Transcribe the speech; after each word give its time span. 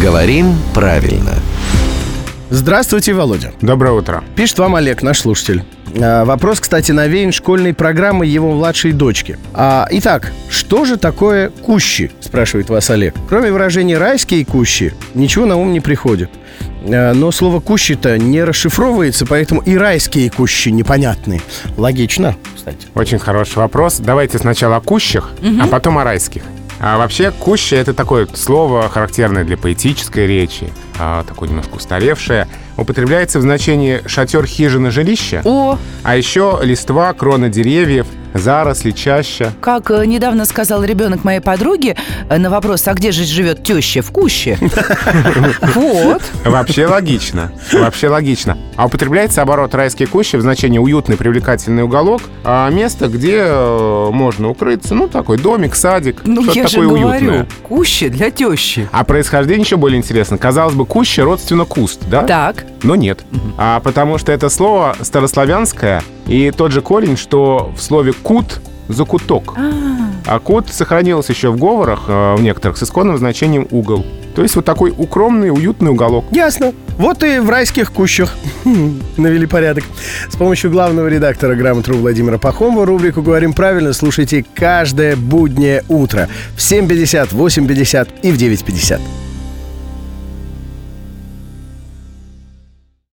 Говорим 0.00 0.54
правильно. 0.74 1.32
Здравствуйте, 2.50 3.14
Володя. 3.14 3.52
Доброе 3.62 3.92
утро. 3.92 4.22
Пишет 4.36 4.58
вам 4.58 4.76
Олег, 4.76 5.02
наш 5.02 5.20
слушатель. 5.20 5.64
А, 6.00 6.24
вопрос, 6.24 6.60
кстати, 6.60 6.92
навеян 6.92 7.32
школьной 7.32 7.72
программой 7.72 8.28
его 8.28 8.52
младшей 8.52 8.92
дочки. 8.92 9.38
А, 9.54 9.86
итак, 9.90 10.32
что 10.50 10.84
же 10.84 10.96
такое 10.96 11.48
кущи, 11.48 12.12
спрашивает 12.20 12.68
вас 12.68 12.90
Олег. 12.90 13.14
Кроме 13.28 13.50
выражения 13.50 13.96
«райские 13.96 14.44
кущи», 14.44 14.92
ничего 15.14 15.46
на 15.46 15.56
ум 15.56 15.72
не 15.72 15.80
приходит. 15.80 16.30
А, 16.84 17.12
но 17.14 17.32
слово 17.32 17.60
«кущи»-то 17.60 18.18
не 18.18 18.44
расшифровывается, 18.44 19.26
поэтому 19.26 19.62
и 19.62 19.76
райские 19.76 20.30
кущи 20.30 20.68
непонятны. 20.68 21.40
Логично, 21.76 22.36
кстати. 22.54 22.86
Очень 22.94 23.18
хороший 23.18 23.56
вопрос. 23.58 23.98
Давайте 23.98 24.38
сначала 24.38 24.76
о 24.76 24.80
кущах, 24.80 25.30
а 25.60 25.66
потом 25.66 25.98
о 25.98 26.04
райских. 26.04 26.42
А 26.86 26.98
вообще, 26.98 27.30
куща— 27.30 27.76
это 27.78 27.94
такое 27.94 28.28
слово, 28.34 28.90
характерное 28.90 29.42
для 29.42 29.56
поэтической 29.56 30.26
речи, 30.26 30.70
а, 30.98 31.24
такое 31.24 31.48
немножко 31.48 31.76
устаревшее. 31.76 32.46
Употребляется 32.76 33.38
в 33.38 33.42
значении 33.42 34.02
шатер, 34.06 34.44
хижина, 34.44 34.90
жилища. 34.90 35.40
О, 35.46 35.78
А 36.02 36.14
еще 36.14 36.60
листва, 36.62 37.14
крона 37.14 37.48
деревьев, 37.48 38.06
заросли, 38.34 38.90
чаща. 38.90 39.52
как 39.60 39.90
э, 39.90 40.04
недавно 40.06 40.44
сказал 40.44 40.84
ребенок 40.84 41.24
моей 41.24 41.40
подруги 41.40 41.96
э, 42.28 42.36
на 42.38 42.50
вопрос, 42.50 42.86
а 42.88 42.94
где 42.94 43.12
же 43.12 43.24
живет 43.24 43.62
теща 43.62 44.02
в 44.02 44.10
куще? 44.10 44.58
Вот. 45.74 46.22
Вообще 46.44 46.86
логично. 46.86 47.52
Вообще 47.72 48.08
логично. 48.08 48.56
А 48.76 48.86
употребляется 48.86 49.42
оборот 49.42 49.74
райские 49.74 50.08
кущи 50.08 50.36
в 50.36 50.40
значении 50.42 50.78
уютный, 50.78 51.16
привлекательный 51.16 51.82
уголок, 51.82 52.22
а 52.44 52.68
место, 52.70 53.08
где 53.08 53.38
э, 53.44 54.08
можно 54.12 54.50
укрыться, 54.50 54.94
ну, 54.94 55.08
такой 55.08 55.38
домик, 55.38 55.74
садик, 55.74 56.22
Ну, 56.24 56.42
что-то 56.44 56.68
такое 56.70 56.88
говорю, 56.88 57.06
уютное. 57.08 57.46
куще 57.62 58.08
для 58.08 58.30
тещи. 58.30 58.88
А 58.92 59.04
происхождение 59.04 59.62
еще 59.64 59.76
более 59.76 59.98
интересно. 59.98 60.38
Казалось 60.38 60.74
бы, 60.74 60.86
куща 60.86 61.22
родственно 61.24 61.64
куст, 61.64 62.00
да? 62.08 62.22
Так, 62.22 62.64
Но 62.84 62.94
нет. 62.96 63.24
А 63.56 63.80
потому 63.80 64.18
что 64.18 64.30
это 64.30 64.48
слово 64.48 64.94
старославянское, 65.00 66.02
и 66.26 66.50
тот 66.50 66.70
же 66.70 66.82
корень, 66.82 67.16
что 67.16 67.72
в 67.76 67.82
слове 67.82 68.12
кут 68.12 68.60
закуток. 68.88 69.54
А 70.26 70.38
кут 70.38 70.70
сохранился 70.70 71.32
еще 71.32 71.50
в 71.50 71.58
говорах, 71.58 72.04
э, 72.08 72.34
в 72.36 72.42
некоторых, 72.42 72.78
с 72.78 72.82
исконным 72.82 73.18
значением 73.18 73.68
угол. 73.70 74.06
То 74.34 74.42
есть 74.42 74.56
вот 74.56 74.64
такой 74.64 74.92
укромный, 74.96 75.50
уютный 75.50 75.90
уголок. 75.90 76.24
Ясно. 76.30 76.72
Вот 76.96 77.22
и 77.22 77.38
в 77.38 77.50
райских 77.50 77.92
кущах 77.92 78.34
навели 79.16 79.46
порядок. 79.46 79.84
С 80.30 80.36
помощью 80.36 80.70
главного 80.70 81.08
редактора 81.08 81.54
«Грамотру» 81.54 81.96
Владимира 81.96 82.38
Пахомова 82.38 82.86
рубрику 82.86 83.22
«Говорим 83.22 83.52
правильно» 83.52 83.92
слушайте 83.92 84.44
каждое 84.54 85.14
буднее 85.14 85.84
утро 85.88 86.28
в 86.56 86.58
7.50, 86.58 87.34
8.50 87.34 88.08
и 88.22 88.32
в 88.32 88.36
9.50. 88.36 89.23